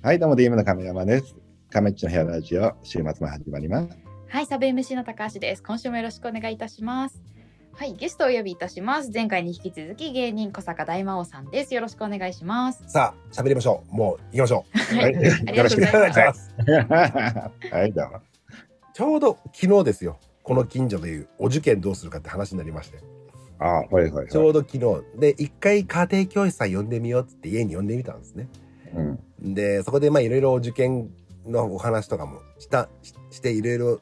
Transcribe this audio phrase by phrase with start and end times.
[0.00, 1.34] はい、どうも DM の亀山です。
[1.70, 3.98] 亀っちの部屋ラジオ、週末も始まります。
[4.28, 5.62] はい、サブ MC の高橋です。
[5.62, 7.20] 今週もよろしくお願いいたします。
[7.74, 9.10] はい、ゲストをお呼びいたします。
[9.12, 11.74] 前回に引き続き芸人小坂大魔王さんです。
[11.74, 12.84] よろしくお願いします。
[12.86, 13.96] さあ、喋りましょう。
[13.96, 16.04] もう行きましょはい、ありがとうございう。
[16.04, 16.54] おます願いします。
[17.74, 18.20] はい、どうも。
[18.94, 20.20] ちょうど昨日ですよ。
[20.44, 22.98] この近所でいうお受験どうするかって話になりまして。
[23.58, 24.28] あ、はいはいはい。
[24.28, 28.48] ちょうど昨日で一回家庭教師さん呼んでみようっつって家に呼んでみたんですね。
[28.94, 31.10] うん、でそこでまあいろいろお受験
[31.46, 34.00] のお話とかもしたししていろいろ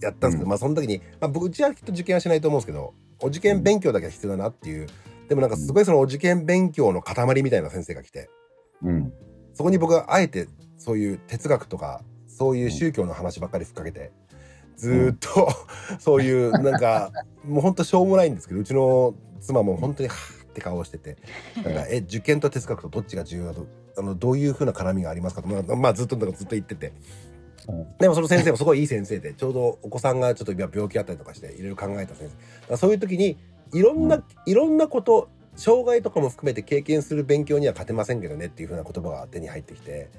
[0.00, 0.48] やったんですけど、うん。
[0.48, 4.86] まあその時に、まあ、僕うちはきっと受験はしないと思うんですけどお受験勉強だけは必要だなっていう
[5.28, 8.28] でもなんかすごいそのお受験勉強の塊みたいな先生が来て
[8.84, 9.12] うん、
[9.54, 14.12] そこに僕はあえてそういう哲学とかそういう宗教の話ばっかりふっかけて
[14.76, 15.48] ずーっと
[15.98, 17.10] そういうなんか
[17.44, 21.16] もうほんとしょうもないんですけどうちの妻も本当にはーって顔をしてて
[21.56, 23.66] なんかえ受験と哲学とどっちが重要だと
[23.96, 26.92] あのどういうふうな絡みがありますかとまあ、まあ、ずっとなんかずっと言ってて。
[27.68, 27.86] うん。
[27.98, 32.30] でもその先生もすごいいい先生でちょうどお子さんがちょっと今病気あったりとかしていろいろ考えた先
[32.68, 32.76] 生。
[32.76, 33.36] そういう時に
[33.72, 34.24] いろんな、うん。
[34.46, 40.10] いろんなこと障害とかも含めて経験する勉強には勝てませんけどねっていうふうな言葉が手に入ってきて。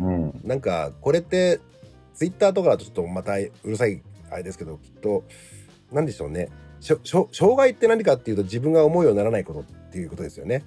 [0.00, 1.60] うん、なんかこれって
[2.14, 5.24] ツイッターとかだとちょっとまたうるさいあれですけどきっと
[5.92, 6.48] 何でしょうね。
[6.80, 10.64] 障害って何かっていうと自分が思うようにならないことっていうことですよね。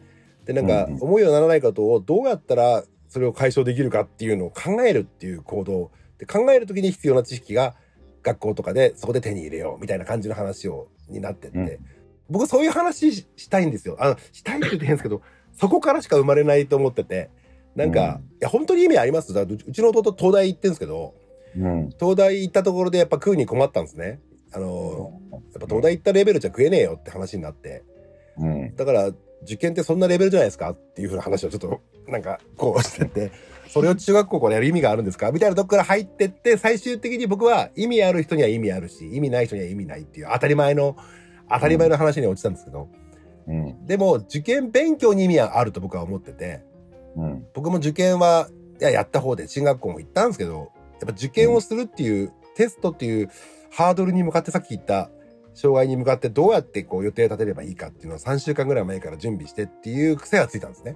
[0.48, 7.76] でなんか思うようにならないことをどうやったらそれを解消できるかっていうのを考えるっていう行動で考える時に必要な知識が
[8.24, 11.80] 学校とかでそこで手に入れようみたいな感じの話をになってって、うん。
[12.30, 13.98] 僕そういう話ししたいんですよ。
[14.00, 15.22] あのしたいって言って変ですけど
[15.54, 17.30] そこからしか生まれないと思ってて。
[17.76, 18.06] なんか、うん。
[18.06, 19.34] いや本当に意味あります？
[19.34, 21.14] だうちの弟東大行ってんですけど
[21.56, 24.20] うん、東大行ったところでやっぱ食うに困ったんですね。
[24.52, 27.84] あのやっぱ東大行ったレベルじゃ食えねえよって話になって。
[28.38, 29.12] うん、だから
[29.44, 33.32] 受験ってそんなレベルじゃないですかっていうふうな話をちょっとなんかこうしてて
[33.68, 40.98] それを中学校からやる意味があるんですかみたいなとこから入ってって最終的に僕は意味ある人には意味あるし意味ない人には意味ないっていう当たり前の
[41.50, 42.90] 当たり前の話に落ちたんですけど
[43.48, 46.66] うん、でも受験勉強に意味はあると僕は思ってて
[47.18, 48.48] うん、僕も受験は
[48.80, 53.30] いややった方で進学校も行ったんですけどやっぱ受験をするっていう、テストっていう
[53.70, 55.12] ハードルに向かってさっき言った
[55.58, 60.96] 障害に向かってどうやってこう予定立てればいいかっていうのを3週間ぐらい前から準備してっていう癖がついたんですね。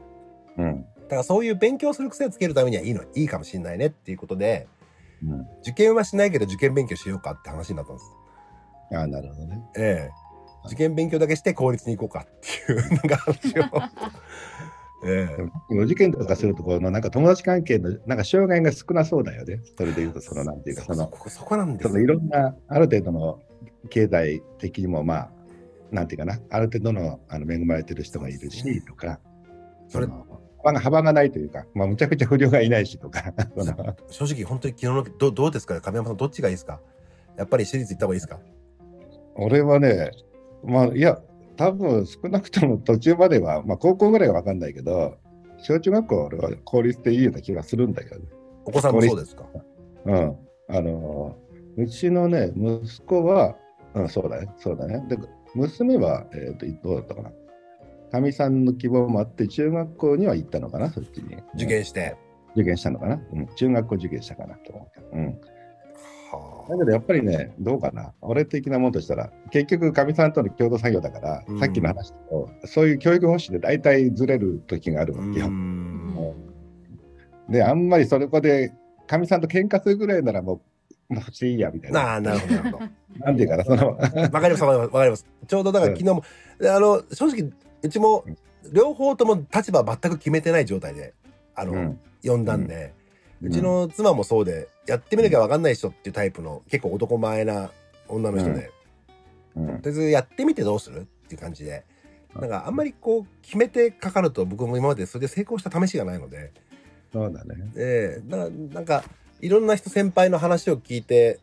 [0.58, 4.68] うん、だからそういう勉強する癖をつけるためにはいいのいいかもしれないねっていうことで
[5.24, 8.12] うん、受験はしないけど受験勉強しようかって話になったんです。
[8.94, 9.64] あ、なるほどね。
[9.78, 10.12] ええ
[10.68, 13.64] 受験勉強だけして公立に行こうかっていうなんか話を。
[15.08, 15.28] え
[15.72, 19.60] えお受験とかするところのなんか友達関係のなんか障害が少なそうだよね。
[19.76, 23.40] それでいうとそのなんていうかそのそこそこなんですそのいろんなある程度の
[23.90, 25.32] 経済的にもまあ
[25.92, 29.20] なんていうかなある程度のあの恵まれてる人がいるしとか
[29.90, 30.26] それの
[30.64, 33.34] 幅が幅がないというか、まあ、むちゃくちゃ不良がいないしとか
[34.10, 36.80] 正直本当に昨日のどどうですか亀山さんどっちがいいですか？
[37.38, 38.40] やっぱり私立行った方がいいですか？
[39.36, 40.12] 俺はね
[40.64, 41.20] まあいや
[41.58, 45.18] 多分少なくとも途中までは、まあ、高校ぐらいは分かんないけど
[45.58, 48.26] 小中学校は俺は公立でいいような気がするんだけどね。
[48.66, 49.46] お子さんもそうですか？
[50.06, 50.36] うん。
[50.70, 51.36] あの
[51.78, 53.56] うちのね、息子は、
[53.94, 55.04] うん、そうだね、そうだね。
[55.08, 55.18] で、
[55.56, 57.32] 娘は、えっ、と、どうだったかな。
[58.12, 61.38] かみさんの希望もあって、中学校には行ったのかな、そっちに。
[61.56, 62.16] 受験して、
[62.56, 63.22] 受験したのかな。
[63.34, 65.08] うん、中学校受験したかなと思うけど。
[65.14, 65.26] うん。
[66.32, 68.14] はだけどやっぱりね、どうかな。
[68.22, 75.48] 俺的なもんとしたら、結局、かみさんとの共同作業だから、うんさっきの話と、そういう教育方針で大体ずれる時があるわけよ。
[75.48, 76.02] うーん
[77.50, 78.74] で、あんまりそこで、
[79.08, 80.62] かみさんと喧嘩するぐらいならも
[81.12, 82.02] う、もうしていいや、みたいな。
[82.02, 82.86] ああなるほどなるほど。
[83.26, 85.26] なんていうかな、その、わかりますわかります。
[85.48, 86.24] ちょうどだから昨日も、
[86.60, 87.52] であの正直
[87.84, 88.26] うちも
[88.72, 91.14] 両方とも立場全く決めてない状態で
[91.56, 92.00] あの、うん。
[92.24, 92.94] 呼んだんで、
[93.42, 97.72] ううんちの妻もそうでやってみなきゃ分かんない人っていうタイプの結構男前な
[98.08, 98.72] 女の人で、
[99.56, 99.66] うん。
[99.66, 101.84] とりあえずやってみてどうするっていう感じで。
[102.40, 106.54] なんかあんまりこう決めてかかると僕も今までそれで成功した試しがないので、
[107.12, 107.56] そうだね。
[107.76, 109.04] ええだからなんか
[109.42, 111.40] いろんな人先輩の話を聞いて、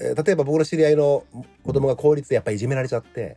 [0.00, 1.24] えー例えば僕の知り合いの
[1.62, 3.36] 子供が公立でやっぱりいじめられちゃって、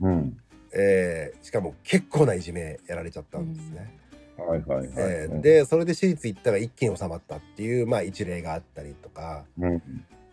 [0.00, 0.38] うん。
[0.72, 3.94] えーしかも結構ないじめやられちゃったんですね。
[4.36, 4.88] はいはいはい。
[4.96, 9.82] えーでそれで私立行ったら一気に収まったっていう、まあ、一例があったりとかうん、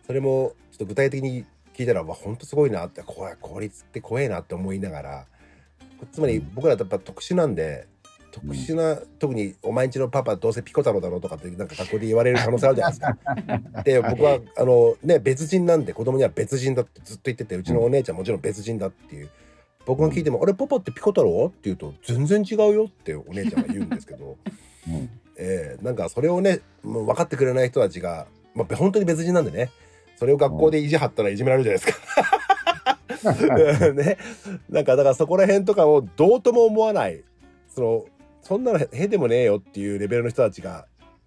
[0.06, 5.26] それもちょっと具体的に聞いたらわ本当すごいなって怖い公立って怖いなって思いながら
[6.12, 7.86] つまり僕らやっぱ特殊なんで
[8.32, 13.82] 特殊な、特に「お前んちのパパどうせピコ太郎だろ」とかってなんか学校で言われる可能性あるじゃないですか。
[13.82, 19.30] で僕はあのね別人なんで子供には別人だってずっと言っててうちのお姉ちゃんもちろん別人だっていう
[19.86, 24.36] 僕が聞いても「あれパパってピコ太郎?」って言うと「全然違うよ」ってお姉ちゃんが言うんですけど
[24.88, 29.70] うんえーなんかそれをねもう分かってくれない人たちが、まあ、本当に別人なんでね
[30.16, 32.26] それを学校で意地張ったらいじめられるじゃないですか。
[33.92, 34.18] ね、
[34.68, 37.22] なんかだからそこら辺とかをどうとも思わない
[37.68, 38.04] その
[38.46, 40.86] そんなのへでもねえよっていうレベルの人たちが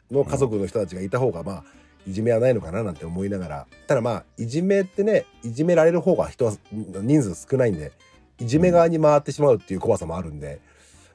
[0.10, 1.64] の家族の人たちがいた方がまあ
[2.08, 3.68] いじめはないのかななんて思いながら。
[3.88, 7.92] ただまあいじめってねいじめられる方が人は人数少ないんで
[8.40, 10.62] いじめ側に回ってしまうっていう怖さもあるんで、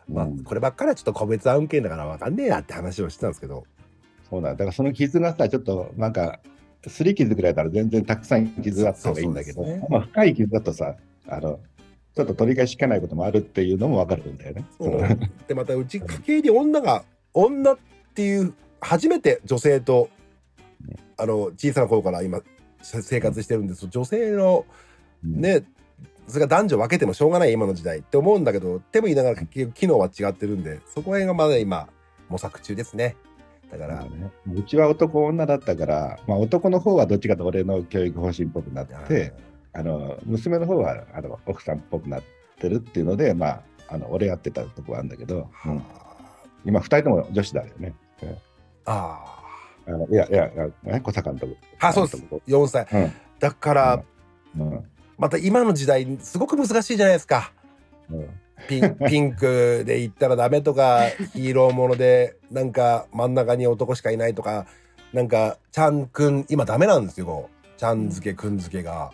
[0.07, 0.45] まあうん。
[0.45, 3.65] こればっかりはちょっと個別案件だから分かんねえやって話をしてたんですけど。
[4.29, 4.57] そうなんだ。
[4.57, 6.41] だからその傷がさ、ちょっとなんか、
[6.87, 10.97] すり傷ぐらいだったら全然たくさん傷あった方がいいんだけど、ねまあ、深い傷だとさ、
[11.29, 11.61] あの、
[12.15, 14.65] ちょっと取り返しきかないこともあるっていうのもわかるんだよね。
[15.49, 17.79] でまたうち家系に女が女っ
[18.15, 20.09] ていう初めて女性と
[21.17, 22.41] あの小さな頃から今
[22.81, 23.89] 生活してるんです。
[23.89, 24.65] 女性の
[25.23, 25.65] ね
[26.29, 31.89] それが男女分けてもしょうがない今の時代って思うんだけどでも言いながら機能は違ってるんでそこら辺がまだ今
[32.29, 33.17] 模索中ですね。
[33.71, 39.33] だから、まあねうちは男女だったから、まあ、男の方はどっちかと俺の教育方針っぽくなって、
[39.75, 42.23] あの娘の方はあの奥さんっぽくなっ
[42.61, 45.83] てるっていうので、まあ、あの俺やってたとこはあるんだけど、うん。
[46.65, 47.95] 今2人とも女子だよね。
[48.87, 49.43] あ
[49.87, 51.57] あのいやいや、いやね小坂監督。
[51.81, 52.25] あそうです。
[52.47, 53.13] 4歳、うん。
[53.39, 54.03] だから、
[54.57, 54.85] うん。
[55.19, 57.53] また今の時代すごく難しいじゃないですか。
[58.11, 58.29] うん。
[58.69, 64.67] ピンピンクで言ったらダメとか ヒーローものでなんか真ん中に男しかいないとか
[65.13, 69.11] なんかちゃんくん今ダメなんですよちゃん付けくん付けが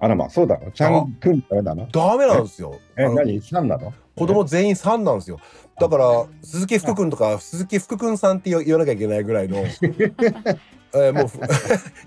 [0.00, 0.70] あらまあ、そうだろ。
[0.70, 3.92] ちゃんくんダメなのダメなんですよえ、あの何 ?3 なの？
[4.14, 5.38] 子供全員3なんですよ
[5.78, 9.58] だから鈴木福君とか鈴木福君さんって言わなきゃいけないぐらいの
[10.94, 11.40] えーもうふ い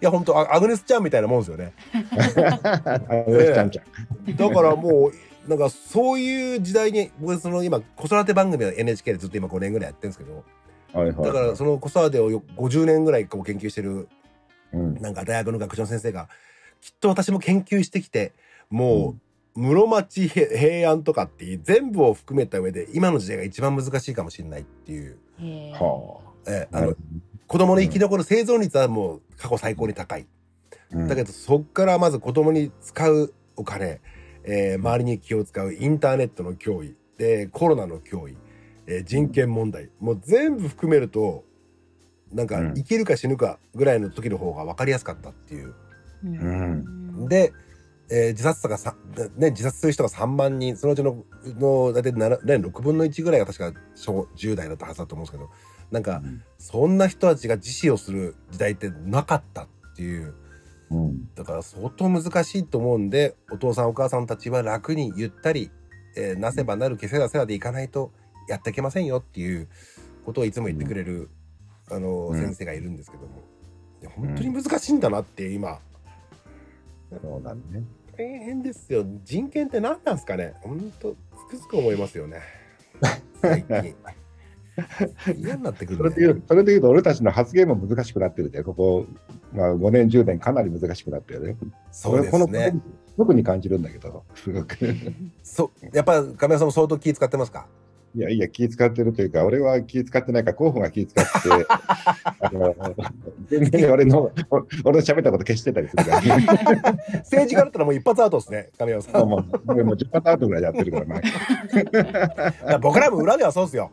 [0.01, 3.83] や本当アアグネスちゃんみたいなもんですよねあのちゃんちゃ
[4.29, 4.35] ん。
[4.35, 5.11] だからも
[5.45, 10.43] うなんかそういう時代に僕その今子育て番組を NHK でずっと今5年ぐらいやってるんですけど
[10.93, 11.25] はいはい。
[11.25, 14.09] だからその子育てをよ50年ぐらいこう研究してる
[14.73, 16.29] うん、なんか大学の学長の先生が
[16.81, 18.33] きっと私も研究してきて
[18.69, 19.15] も
[19.55, 25.17] う室町へ平安とかっていう全部を含めた上で今の時代が一番難しいかもしれないっていう、
[25.73, 26.31] はあ。
[26.47, 26.95] えーあの
[27.47, 30.25] 子供の生き残る生存率はもう過去最高に高い。
[30.91, 31.07] うん。
[31.09, 33.99] だけどそっからまず子供に使うお金、
[34.45, 38.37] えー周りに気を使うインターネットの脅威でコロナの脅威、
[38.87, 41.43] えー人権問題もう全部含めると
[42.31, 42.73] なんかうん。
[42.73, 45.75] 生きるか死ぬかぐらいの時の方が分かりやすかったっていう。
[46.23, 47.27] うん。
[47.27, 47.53] で、
[48.09, 48.95] えー自殺者がさ、
[49.37, 55.49] ね、自殺する人が3万人そのうちのの大体7、ね、6分の1ぐらいが確か小10代だったはずだと思うんですけど
[55.91, 56.41] なんかうん。
[56.57, 60.33] そんな人たちが自死をする時代ってなかったっていう。
[60.89, 61.33] うん。
[61.35, 65.71] だから相当難しいと思うんでお父さんお母さんたちは楽にゆったり、
[66.17, 68.11] えーなせばなるけせらせらでいかないと
[68.49, 69.69] やっていけませんよっていう
[70.25, 71.29] ことをいつも言ってくれる、
[71.89, 72.39] あのうん。
[72.39, 73.29] 先生がいるんですけども。
[74.01, 75.79] いや本当に難しいんだなって今
[77.21, 77.61] そうだね。
[78.17, 79.05] 大変ですよ。
[79.23, 80.53] 人権って何なんですかね。
[80.61, 81.15] 本当
[81.51, 82.39] つくづく思いますよね。
[83.41, 83.95] 最近。
[85.37, 85.97] 嫌になってくるね。
[85.97, 89.05] それで言うそれで言うと、俺たちの発言も難しくなってるで、ここ、
[89.53, 91.57] まあ、5年、10年、かなり難しくなってるね。
[91.91, 92.73] そうで俺このすね
[93.17, 94.77] 特に感じるんだけど、すごく。
[95.43, 95.95] そう。
[95.95, 97.67] やっぱ亀山さんも相当気使ってますか？
[98.13, 101.29] いやいや、気使ってるというか、俺は気使ってないから、候補が気使って、
[102.39, 102.75] あの
[103.47, 104.31] 全然俺の、
[104.83, 106.21] 俺の喋ったこと消してたりするから、
[107.19, 109.29] 政治家だったらもう一発アウトですね亀山さん。
[109.29, 113.91] もう俺もう10パターン後ぐらいやってるから、前だから僕らも裏ではそうですよ。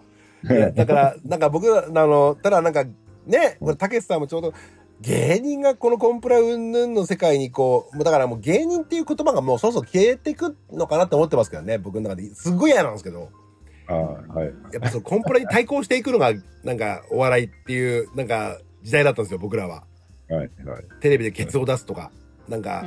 [0.75, 2.85] だからなんか僕らあのただなんか
[3.27, 4.53] ねこれたけしさんもちょうど
[5.01, 12.35] 芸人がこのコンプラ云々の世界にこうもうだからもう芸人っていう言葉がもうそろそろ消えてくのかなって思ってますけどね僕の中で。
[12.35, 13.31] すっごい嫌なんですけど
[13.95, 14.47] はい。
[14.73, 16.33] やっぱそのコンプラに対抗していくのが
[16.65, 19.85] なんかお笑いっていうなんか時代だったんですよ僕らは
[20.29, 20.39] はい。
[20.39, 20.51] はい。
[21.01, 22.11] テレビでケツを出すとか
[22.49, 22.83] なんか、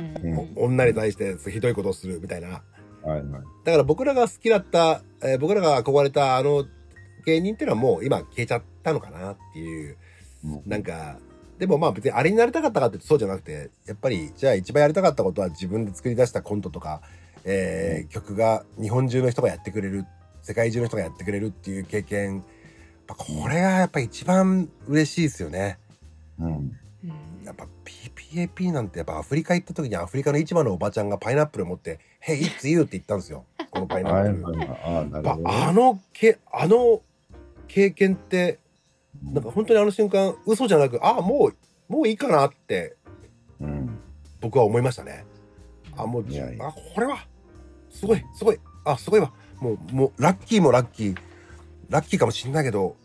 [0.56, 2.62] 女に対してひどいことをするみたいなは
[3.04, 3.08] い。
[3.10, 3.22] はい。
[3.64, 6.64] だから僕らが好きだった、えー僕らが憧れたあの
[7.24, 9.96] 芸人っていうのはもう今消えちゃったのかなっていう
[10.66, 11.18] なんか
[11.58, 17.00] でもまあ別にあれになりたかったかってそうじゃなくてやっぱりじゃあ一番やりたかったことは自分で作り出したコントとか、
[17.44, 20.04] えー曲が日本中の人がやってくれる
[20.42, 22.44] 世界中の人がやってくれるっていう経験やっ
[23.06, 25.78] ぱこれがやっぱ一番嬉しいですよね。
[26.38, 26.72] うん。
[27.44, 34.28] やっぱ PPAP なんてやっぱアフリカ行った時にアフリカの市場のおばちゃんがパイナップルを持って「Hey it's you」って言ったんですよこのパイナはい。
[34.30, 34.58] ップル。
[34.58, 34.68] はい。
[34.68, 35.48] ああ、なるやっほど。
[35.48, 37.02] ぱあのけあの
[37.68, 38.58] 経験って
[39.22, 41.48] なんか本当にあの瞬間嘘じゃなくあも
[41.88, 42.96] うもういいかなって
[43.60, 43.98] うん。
[44.40, 45.24] 僕は思いましたね。
[45.96, 47.26] あもういやいやあこれは
[47.90, 51.16] すごいすごいあすごいわもうもうラッキーもラッキー。
[51.88, 52.96] ラッキーかもしんないけど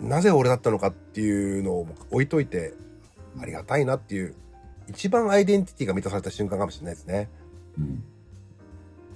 [0.00, 2.72] なぜ俺だったのかっていうのを置いといて
[3.38, 4.34] ありがたいなっていう
[4.88, 7.28] 一番アイデンティティが満たされた瞬間かもしれないですね。
[7.76, 8.02] うん。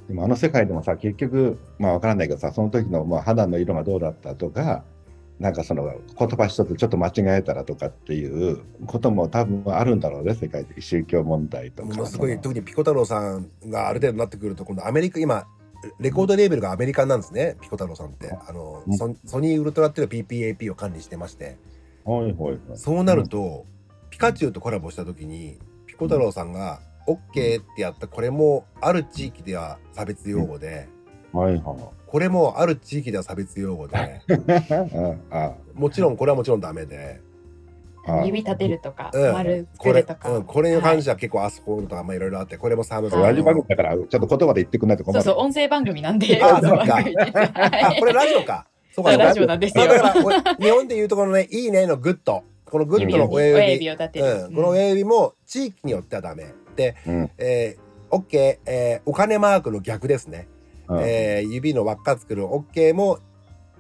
[0.09, 4.85] でもあの世界でもさ結局まあ分からないけどさその時のまあ肌の色がどうだったとか
[5.39, 11.89] なんかその言葉一つちょっと間違えたらとかっていうことも多分あるんだろうね世界的宗教問題とか。
[11.89, 15.47] ものすごい特にピコ太郎さんがある程度になってくると今度アメリカ今
[15.99, 17.57] レコードレーベルがアメリカなんですね。
[17.61, 18.31] ピコ太郎さんって。
[18.47, 18.97] あの、うん。
[18.97, 21.57] ソソニーウルトラっていうのは PPAP を管理してまして。
[22.05, 22.35] はいはい。
[22.35, 23.67] はいそうなると、
[24.11, 30.89] ピカチュウとコラボした時にピコ太郎さんが OK ってやったこれもある地域では差別用語で、
[31.33, 31.63] はいはい。
[32.07, 34.21] これもある地域では差別用語で
[35.75, 37.32] もちろんこれはもちろんダメで、あ
[38.25, 39.33] 指立てるとか、うん。
[39.33, 46.43] 丸これ作るとか、うん、これに関してはは結構アスホールとかまあいろいろあってこれもサムはいラジオ番組だからちょっと言葉で言ってくんないと困るいそうそう音声番組なんで。
[46.43, 48.67] あこの番組実はこれラジオか。
[48.95, 49.87] そうかラジオなんですよ。
[49.87, 52.43] だから俺日本でいうとこのね「いいね」のグッド。
[52.67, 56.55] このグッドの親親指指を立てる、うん、この親指も地域によってはダメ。
[56.75, 57.31] で、うん。
[57.37, 60.49] えー、OK、えーお金マークの逆ですね、
[60.89, 61.01] うん。
[61.03, 62.47] えー指の輪っか作る。
[62.47, 63.19] OK も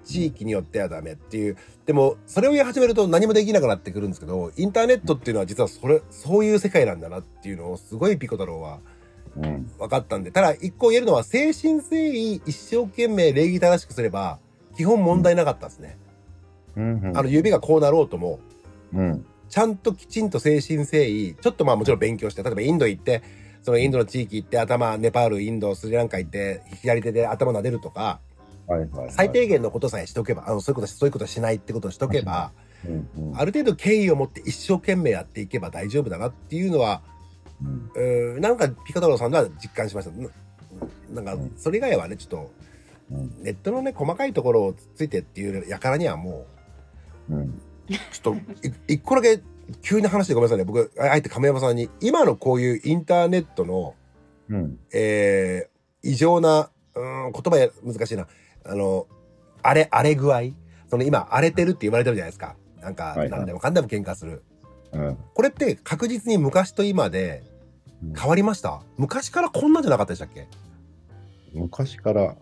[0.04, 1.56] 地域によってはダメっていう。
[1.86, 8.80] でもそれを言い始めると何もできなくなってくるんですけどインターネットっていうのは実はそれそういう世界なんだなっていうのをすごいピコ太郎は
[9.36, 9.70] うん。
[9.78, 10.30] 分かったんで。
[10.30, 14.38] ただ一個言えるのは誠心誠意一生懸命礼儀正しくすれば
[14.76, 15.98] 基本問題なかったですね、
[16.76, 17.00] うん。
[17.00, 17.18] うん。
[17.18, 18.40] あの指がこうなろうとも
[18.92, 19.24] うん。
[19.48, 23.22] ちゃんときちんと誠心誠意ちょっとまあもちろん勉強して例えばインド行って
[23.62, 28.18] そのインドの地域行って頭ネパールインドスリランカ行って左手で頭撫でるとか
[28.72, 29.12] はいはいはい。
[29.12, 32.52] 最低限のことさえしておけばあのそういうことそういうことしないってことをしとけば
[32.86, 33.38] うんうん。
[33.38, 37.02] ある程度敬意を持って一生懸命やっていけば大丈夫だなっていうのは
[37.94, 38.40] うん。
[38.40, 40.10] なんかピカ太郎さんでは実感しました。
[41.12, 42.50] ななんかそれ以外はねちょっと
[43.10, 43.42] うん。
[43.42, 46.46] ネットのね細かいところをつついてっていうやからにはも
[47.30, 47.40] うん。
[47.40, 47.52] う
[47.88, 48.34] ちょっと
[48.66, 49.40] い一個だけ
[49.82, 50.64] 急に話してごめんなさいね。
[50.64, 53.94] 僕ああえて亀山さんに今のこういうインターネットの
[54.48, 54.78] うん。
[54.92, 55.72] えー
[56.04, 58.26] 異常なうーん言葉や難しいな
[58.64, 59.06] あの
[59.62, 60.40] 荒れ荒れ具合？
[60.88, 62.56] その今荒れてるって言われてるじゃないですか。
[62.80, 64.42] なんか何でもかんでも喧嘩する、
[64.92, 65.18] うん。
[65.34, 67.44] これって確実に昔と今で
[68.18, 68.82] 変わりました？
[68.98, 70.48] 昔からこんなんじゃなかったでしたっけ？
[71.54, 72.36] 昔から。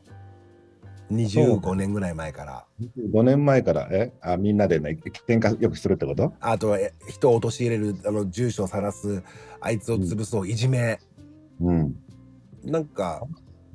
[1.12, 2.65] 25年ぐらい前から。
[3.12, 3.89] 5年前から？
[3.91, 4.12] え？
[4.21, 4.97] あみんなでね
[5.27, 6.35] 喧嘩よくするってこと？
[6.41, 9.23] あとえ人を陥れるあの住所を晒す
[9.61, 11.00] あいつを潰そう、いじめ。
[11.61, 11.97] うん、
[12.65, 13.27] なんか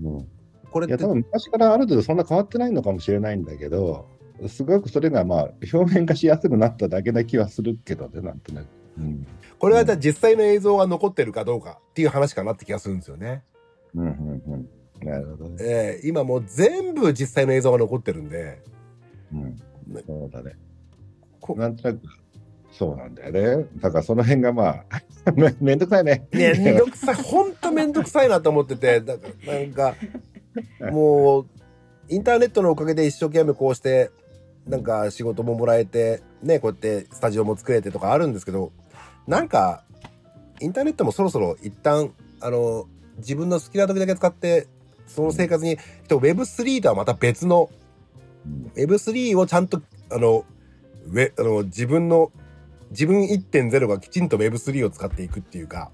[0.02, 0.28] うん、
[0.76, 0.92] これって。
[0.92, 4.10] いや多分昔からある程度そんな変わってないのかもしれないんだけど
[4.50, 8.68] すごくそれがまあ表面化しやすくなっただけな気はするけどねなんとなく、
[8.98, 9.26] うん。
[9.58, 13.44] これはじゃあ実際の映像が残ってるかどうかっていう話かなって気がするんですよね。
[13.96, 15.08] うんうんうん。
[15.08, 18.62] なるほどね、えー今もう全部実際の映像が残ってるんで。
[19.34, 19.58] うん、
[20.06, 20.58] そうだね。
[21.40, 22.02] こなんとなく
[22.74, 23.66] そうなんだよね。
[23.78, 26.28] だからその辺がまあ めめんどくさいね。
[26.34, 27.16] めんどくさい。
[27.16, 29.96] ほんとめんどくさいなと思っててだからなんか
[30.92, 31.48] もう
[32.10, 34.12] インターネットのおかげで一生懸命こうして
[34.68, 38.72] なんか仕事ももらえてねこうやってスタジオも作れてとかあるんですけど
[39.28, 39.84] なんか
[40.62, 44.68] インターネットもそろそろ一旦あの自分の好きな時だけ使って
[45.08, 47.70] その生活に Web3 とはまた別の
[48.76, 49.82] Web3 をちゃんと
[50.12, 50.46] あの
[51.08, 52.32] ウェあの自分の
[52.92, 55.92] 自分1.0がきちんと Web3 を使っていくっていうか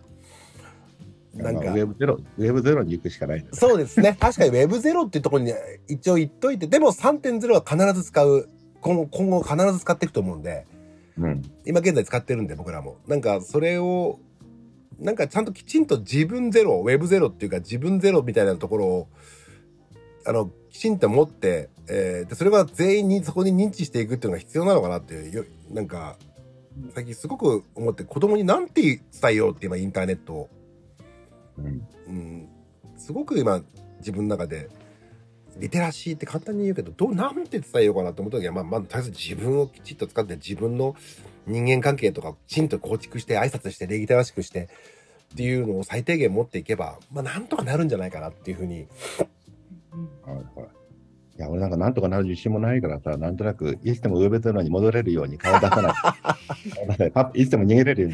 [1.33, 1.61] なんか。
[1.65, 3.39] まあウェブゼロウェブゼロに行くしかない。
[3.43, 4.17] ねそうですね。
[4.19, 5.53] 確かに Web0 っていうところに
[5.87, 6.67] 一応言っといて。
[6.67, 8.49] でも3.0は必ず使う。
[8.81, 10.65] 今後今後必ず使っていくと思うんで。
[11.17, 11.41] うん。
[11.65, 12.97] 今現在使ってるんで僕らも。
[13.07, 14.19] なんかそれを
[14.99, 19.07] なんかちゃんときちんと自分ゼロ Web0 っていうか自分ゼロみたいなところを
[20.25, 26.17] あのきちんと持って、えーでそれが全員にそこに認知していくっていうのが必要なのかなっていうよなんか
[26.93, 30.49] 最近すごく思って子供に何て伝えようって今インターネットを、
[31.57, 31.87] うん。
[32.07, 32.49] うん、
[32.97, 33.61] すごく今
[33.99, 34.69] 自分の中で
[35.57, 40.95] リテラシーって簡単に言うけどどうなんて伝えようかなと思った時はまあまずとりあえず自分をきちっと使って自分の
[41.45, 44.69] 人間関係とかきちんと構築して挨拶して礼儀正しくして
[45.33, 48.87] っていうのを最低限持っていけばまあなんとかなるんじゃないかなっていうふうに。
[50.25, 50.81] はいはい。
[51.37, 57.11] いや俺なんかなんとかなる自信もないからさなんとなくいつでもウェブゼロに戻れるように顔出さない。
[57.41, 57.47] い。
[57.47, 58.11] つでも逃げれるよう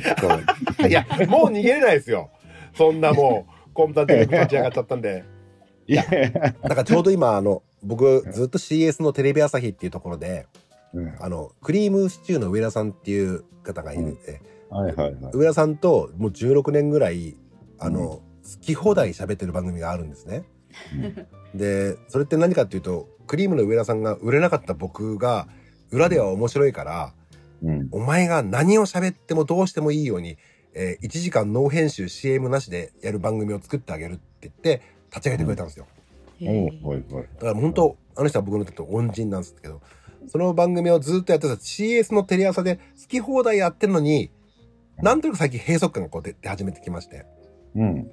[0.84, 2.30] にいやもう逃げれないですよ
[2.78, 5.26] そんなもうコンターで立ち上がっちゃったんで。
[5.88, 6.04] いや。
[6.04, 10.48] だからちょうど今あの僕ずっと CS のテレビ朝日っていうところで
[10.94, 11.16] うん。
[11.20, 15.32] あのクリームシチューの上田さんっていう方がいるんで、はいはいはい。
[15.34, 17.36] 上田さんともう16年ぐらい
[17.80, 18.22] あの、好
[18.62, 20.44] き放題喋ってる番組があるんですね。
[21.56, 25.48] でそれって何かっていうとクリームの上田さんが売れなかった僕が
[25.92, 27.14] 裏では面白いから、
[27.64, 27.88] うん。
[27.92, 30.38] お前が何を喋ってもどうしてもいいように、
[30.80, 35.88] えー1時間ノー編集 CM なしでやる番組を作ってあげるって言って立ち上げてくれたんですよ。
[36.42, 37.28] おうはいはい。
[37.36, 39.82] だから本当あの人は僕のとって恩人なんですけど
[40.28, 44.30] その番組をずっとやってた CS のテレ朝で好き放題やってるのに
[44.98, 47.26] なんとなく最近閉塞感がこう出出始めてきまして
[47.76, 48.12] うん。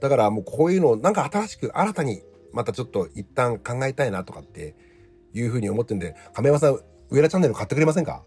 [0.00, 4.74] だからもうこういうのをなんか新しく新たにまたちょっと一旦考えたいなとかって
[5.32, 6.78] いうふうに思ってるんで亀山さん
[7.10, 8.22] 上田チャンネル買ってくれませんか？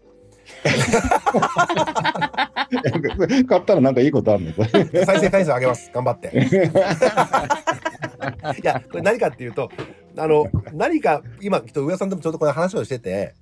[3.48, 4.52] 買ったらなんかいいことあるの？
[4.52, 4.68] これ。
[5.04, 5.90] 再生回数上げます。
[5.92, 6.32] 頑張って。
[8.62, 9.70] いやこれ何かっていうと
[10.16, 13.34] あの何か今きっと上田さんともちょうどこの話をしてて、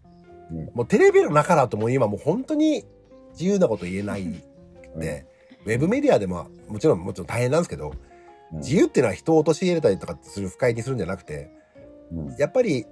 [0.51, 0.71] うん。
[0.75, 2.85] もうテレビの中だともう今もう本当に
[3.33, 4.27] 自由なこと言えない
[4.97, 5.27] で、
[5.65, 7.93] ウェブメディアでももちろんもちろん大変なんですけど
[8.53, 8.59] うん。
[8.59, 11.51] 自由っていうのは人を陥れたりとかする不快にするんじゃなくて
[12.13, 12.37] うん。
[12.39, 12.87] やっぱり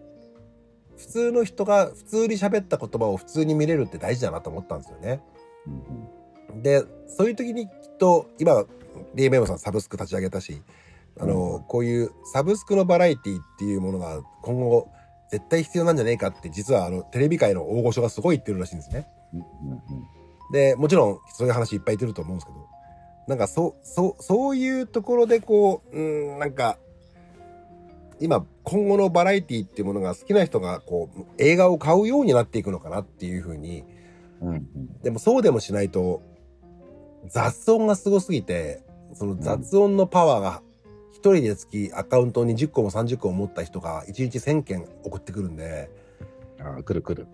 [0.96, 5.20] 普通の人が普通に喋った言葉を普通に見れるって大事だなと思ったんですよね。
[6.62, 8.64] でそういう時にきっと今
[9.14, 10.62] DMM さんサブスク立ち上げたし
[11.18, 14.88] あの、こういうサブスクのバラエティっていうものが今後
[15.30, 19.08] 絶対必要なんじゃねえかって実はあのテレビ界の大御所がすごい言ってるらしいんですね。
[19.32, 19.42] うんう
[19.74, 19.80] ん
[20.52, 22.68] でもちろんそういう話いっぱい言ってると思うんですけど
[23.26, 26.78] なんかそうそうそういうところでこううんなんか
[28.20, 33.84] 今今後のバラエティっていうものが好きな人がこう映画を買うようになっていくのかなっていうふうに。
[34.40, 35.02] うんうん。
[35.02, 36.22] でもそうでもしないと
[37.26, 38.82] 雑音がすごすぎて
[39.14, 40.62] その雑音のパワーが
[41.12, 45.90] 一人でつきアカウントに10個も30個も持った人が1日1000件送ってくるんで。
[46.60, 47.26] ああ、来る来る。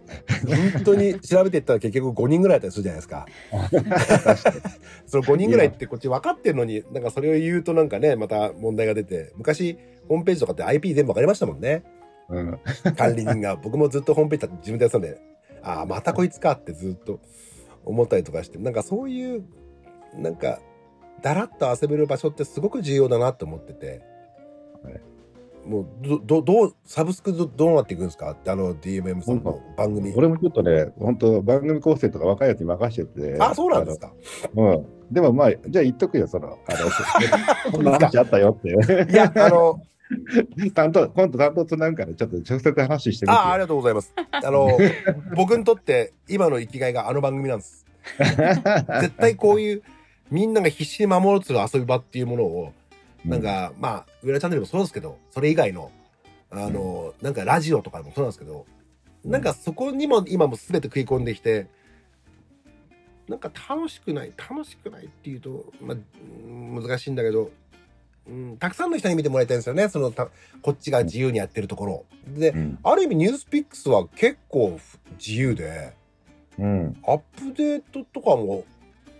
[0.75, 3.27] 本当に調べていったら結局5人ぐらいだったりするじゃないですか。
[5.07, 9.33] その5人ぐらいってこっち分かってるのになんかそれを言うとなんかねまた問題が出て。
[9.37, 9.79] 昔
[10.11, 11.85] ホームページとかって IP 全部分かりましたもんね
[12.29, 12.59] うん。
[12.97, 15.21] 管理人が 僕もずっとホームページ自分でやってたんで
[15.63, 17.21] ああまたこいつかってずっと
[17.85, 19.45] 思ったりとかしてなんかそういう
[20.17, 20.59] なんか
[21.23, 24.01] だらっと遊べる場所ってすごく重要だなと思ってて、
[24.83, 25.01] はい
[25.67, 28.31] もうどどどうサブスクどどうなっていくんですか？
[28.31, 33.37] ってあの DMM さんの番組俺もちょっとね、本当番組構成とか若いやつに任せてて。
[33.39, 34.11] あそうなんですか。
[34.57, 34.87] うん。
[35.11, 36.73] でもまあ、じゃあ言っとくよ、その、あ
[37.73, 39.13] の、 こんな話あったよって。
[39.13, 39.83] いやあの
[40.75, 43.33] 担当、今度担当つなぐから、ちょっと直接話してみて。
[43.33, 44.13] ああありがとうございます。
[44.17, 44.79] あの
[45.37, 47.87] 僕にとって今の生きがいがあの番組なんです。
[48.19, 49.83] 絶対こういう
[50.31, 52.73] みんなが必死に守ろうとする遊び場っていうものを
[53.25, 55.91] なんか、まあ上田チャンネルもそうですけどそれ以外の
[56.53, 58.67] あの、なんかラジオとかもそうなんですけど
[59.25, 61.69] なんかそこにも今も全て食い込んできて
[63.29, 67.53] なんか楽しくない楽しくないっていうと、まあ、うん難しいんだけど、
[68.31, 69.89] うん、たくさんの人に見てもらいたいんですよね。
[69.89, 70.29] そのた
[70.63, 71.93] こっちが自由にやってるところ。
[71.93, 72.79] をでうん。
[72.83, 74.79] ある意味ニュースピックスは結構
[75.19, 75.93] 自由で
[76.59, 76.97] うん。
[77.05, 78.65] アップデートとかも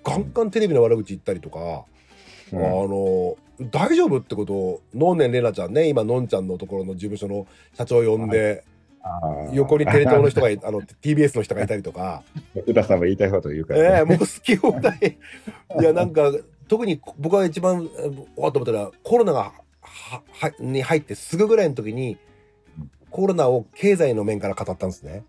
[0.05, 1.85] ガンガンテレビの悪口言ったりとか、
[2.53, 8.65] あの大丈夫ってことをのんねんれなちゃんね今のんちゃんのところの事務所の社長呼んで、
[9.53, 12.23] 横にテレ東の人がい あの TBS の人がいたりとか。
[12.67, 13.99] 宇田さんも言いたいこと言うから。
[13.99, 15.19] ええもう好き放題。
[15.81, 16.33] いやなんか
[16.71, 18.03] 特に僕が一番え
[18.41, 19.53] わっと思ったらコロナが
[19.83, 22.17] ははに入ってすぐぐらいの時に
[23.11, 25.25] コロナを経済の面から語ったんですね。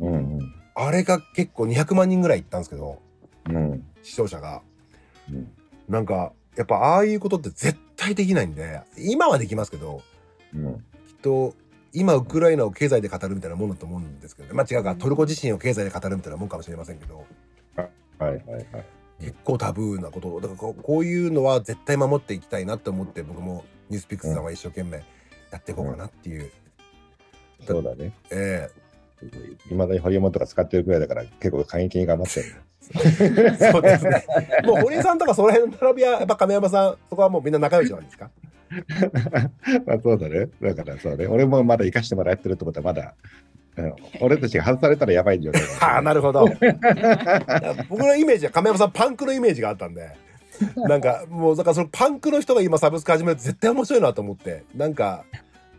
[0.00, 2.98] うんあれが結構200万人ぐらい行ったんですけど
[3.46, 3.56] うん。
[3.56, 3.86] うん。
[4.02, 4.62] 視聴者が。
[5.30, 5.52] うん
[5.86, 10.00] なんかやっぱああいうことって絶対できないんで今はできますけど
[10.54, 10.74] うん。
[10.76, 10.82] きっ
[11.20, 11.54] と
[11.92, 17.26] 今ウクライナを経済で語るみたいなもんだと思うんですけどねまあ違うかトルコ地震を経済で語るみたいなもんかもしれませんけど
[17.76, 18.95] はいはいはい。
[19.20, 25.02] 結構タブーなことだからこういうのは絶対守っていきたいなって思って僕もニュースピックスさんは一生懸命
[25.50, 26.50] やっていこうかなっていう、
[27.66, 28.12] そうだね。
[28.30, 28.68] え
[29.70, 32.46] いまだにホリエモンとか使ってるくらいだから、結構過激に頑張ってる。
[33.60, 34.24] えそうですね
[34.64, 38.30] もう堀江さんとかその辺の並びはやっぱ亀山さんそこはもうみんな仲良しなんですか
[39.86, 40.48] まあそうだね。
[40.60, 41.26] だからそうね。
[41.26, 43.65] 俺もまだ生かしてもらってるってことはまだ、うん
[44.20, 46.46] 俺たちが外されたらやばいんじゃないは あなるほど。
[47.88, 50.10] 僕のイメージは亀山さんパンクのイメージがあったんで。
[50.76, 54.64] なんかもうだからそのパンクの人が今サブスク始めると絶対面白いなと思って。
[54.74, 55.24] なんか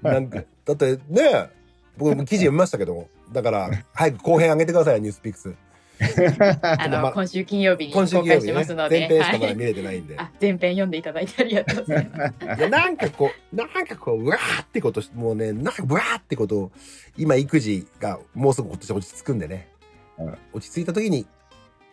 [0.03, 1.49] なんかだってね
[1.97, 5.53] 僕も記事読みましたけどだから早く後編上げてくださいよニュースピックス
[6.61, 8.53] あの、ま今週金曜日に今週公開し金曜日ね。
[8.53, 12.59] ますので、前編しかまはいだ見れてないんで、あ、前編読んでいただいてありがとうございます。
[12.59, 16.71] いやなんかこうなんかこううわーってことしもうねなんかうわーってことを
[17.17, 19.69] 今育児がもうすぐ今年落ち着くんでね、
[20.17, 20.37] うん。
[20.53, 21.25] 落ち着いた時に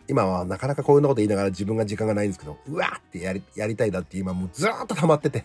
[0.09, 5.45] 今はなかなかこういうこと言いながら自分が時間がないんですけどうわーってやりやりたいなって今もうずーっと溜まってて。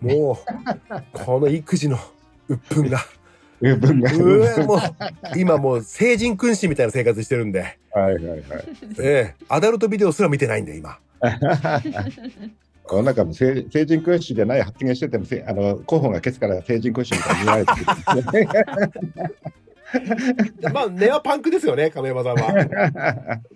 [0.00, 0.46] もう
[1.12, 1.98] この育児の
[2.48, 3.00] 鬱憤が
[3.60, 4.12] 文が。
[4.64, 4.80] もう
[5.36, 8.42] 今もう成人君子みたいな生活してるんで、はいはいはい。
[9.00, 10.98] ええアダルトビデオすら見てないんで今。
[12.84, 18.48] この中も成成人君子じゃない発言しててもせあの候補が消すから成人君子みたいに見られてる
[20.72, 22.48] まあ根はパンクですよね亀山さんは。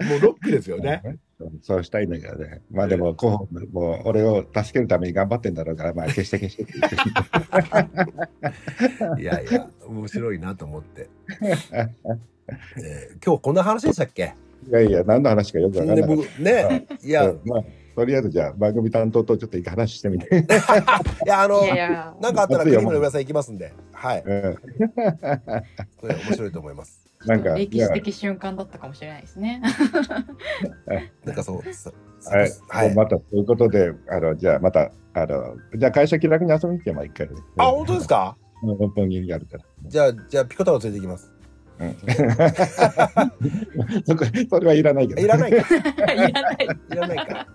[0.00, 1.02] もうロックですよね。
[1.62, 2.62] そうしたいんだけどね。
[2.70, 6.92] まあでも候補もう俺を助けるために頑張ってんだろうから、まあ消して消してって言っ
[9.16, 9.18] て。
[9.22, 11.08] いやいや面白いなと思って。
[11.40, 11.54] え
[12.78, 14.34] え今日こんな話でしたっけ？
[14.68, 16.16] いやいや、何の話かよくわかんでない。
[16.16, 17.64] 僕ねいやうんまあ、
[17.96, 20.26] とりあえずじゃあ番組担当とちょっと一回話してみて。
[21.26, 24.56] いやあのいやいやなんかあったらクリームの皆さん行きますんで、はい、うれ
[26.14, 27.00] 面白いと思います。
[27.26, 29.62] なんか、歴史的瞬間だったかもしれないですね。
[31.24, 31.90] なんかそう、さ
[32.30, 32.94] はい、はい。
[32.94, 37.34] またということで、あのじゃあまた、あのじゃあ会社気楽に遊びに来ても一回ね。
[37.58, 38.36] あ、本当ですか？
[38.62, 39.64] 本木にあるから。
[39.86, 41.32] じゃあじゃあピコタを連れて行きます。
[41.80, 41.96] うん、
[44.04, 45.20] そ こそれはいらないけど。
[45.22, 45.56] いらないか。
[45.58, 46.56] いらない。
[46.90, 47.46] いらないか。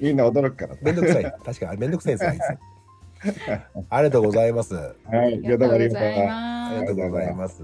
[0.00, 0.74] みんな驚くから。
[0.82, 1.34] めんどくさい。
[1.44, 2.58] 確かにめんどくさいんですよ
[3.90, 4.74] ありがとうございます。
[4.74, 5.88] はい、ありがとうござい。
[5.90, 7.62] ますありがとうございます。